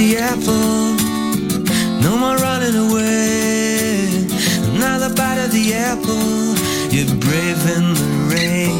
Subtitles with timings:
[0.00, 0.96] The apple,
[2.00, 4.08] no more running away.
[4.74, 6.56] Another bite of the apple,
[6.90, 8.79] you're brave in the rainy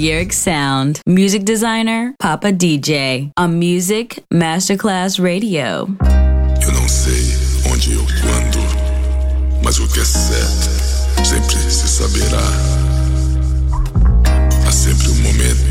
[0.00, 1.00] Balearic Sound.
[1.06, 3.30] Music designer, Papa DJ.
[3.36, 5.94] On Music Masterclass Radio.
[6.62, 7.36] Eu não sei
[7.70, 10.70] onde ou quando, mas o que é certo
[11.22, 12.40] sempre se saberá.
[14.66, 15.66] Há sempre um momento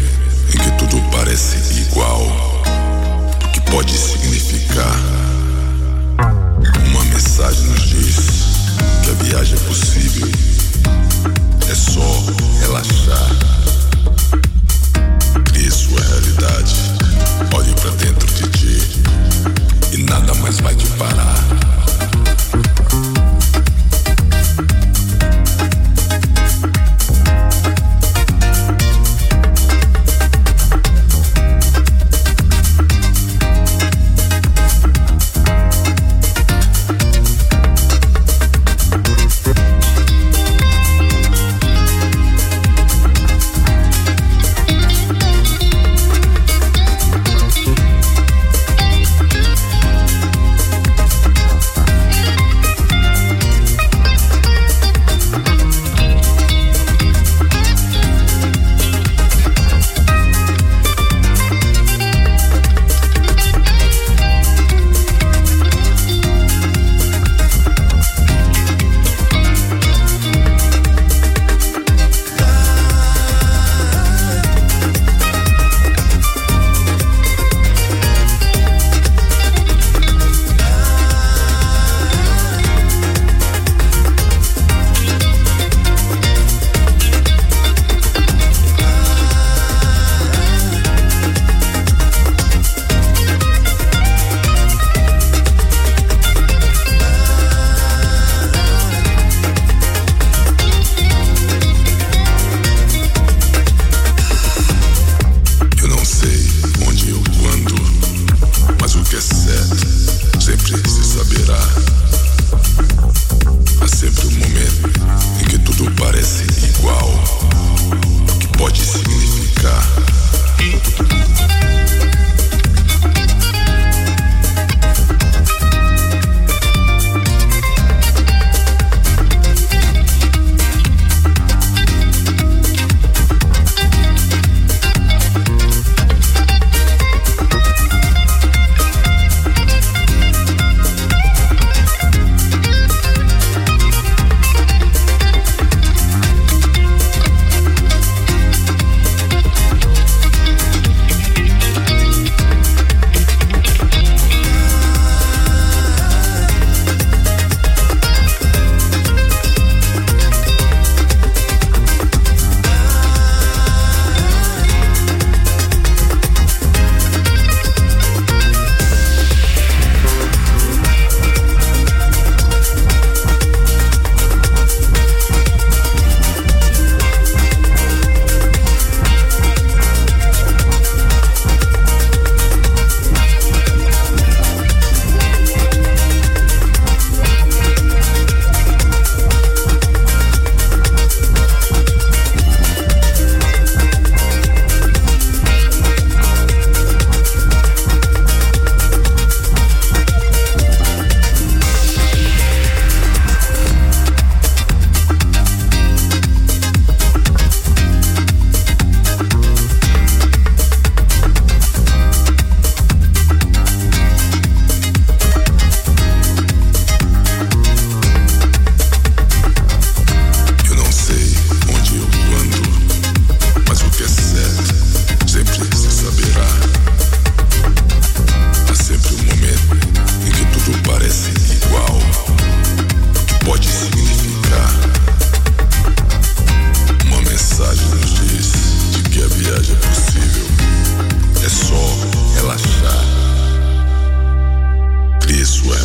[0.54, 2.22] em que tudo parece igual.
[2.24, 4.96] O que pode significar?
[6.88, 8.16] Uma mensagem nos diz
[9.04, 10.28] que a viagem é possível.
[11.68, 12.24] É só
[12.62, 13.59] relaxar
[16.40, 16.79] дач.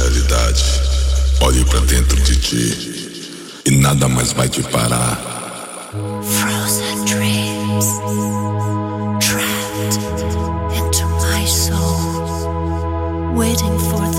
[0.04, 0.62] realidade.
[1.40, 5.18] Olhe para dentro de ti e nada mais vai te parar.
[6.22, 7.86] Frozen dreams
[9.20, 9.96] trapped
[10.76, 14.13] into my soul, waiting for the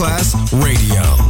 [0.00, 1.29] Class Radio.